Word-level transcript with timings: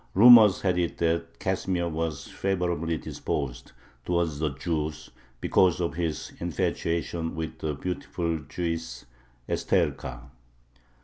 Rumor 0.15 0.49
had 0.63 0.79
it 0.79 0.97
that 0.97 1.37
Casimir 1.37 1.87
was 1.87 2.23
favorably 2.25 2.97
disposed 2.97 3.71
towards 4.03 4.39
the 4.39 4.49
Jews 4.49 5.11
because 5.39 5.79
of 5.79 5.93
his 5.93 6.33
infatuation 6.39 7.35
with 7.35 7.59
the 7.59 7.75
beautiful 7.75 8.39
Jewess 8.49 9.05
Estherka. 9.47 10.21